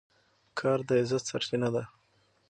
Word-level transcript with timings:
کار 0.59 0.79
د 0.87 0.89
عزت 1.01 1.23
سرچینه 1.29 1.69
ده. 1.75 1.83